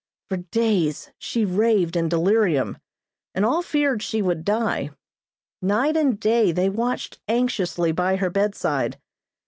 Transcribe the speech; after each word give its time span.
For 0.29 0.37
days 0.37 1.11
she 1.19 1.45
raved 1.45 1.95
in 1.95 2.09
delirium, 2.09 2.79
and 3.35 3.45
all 3.45 3.61
feared 3.61 4.01
she 4.01 4.19
would 4.23 4.43
die. 4.43 4.89
Night 5.61 5.95
and 5.95 6.19
day 6.19 6.51
they 6.51 6.69
watched 6.69 7.19
anxiously 7.27 7.91
by 7.91 8.15
her 8.15 8.31
bedside. 8.31 8.97